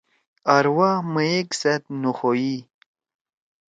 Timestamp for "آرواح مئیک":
0.55-1.47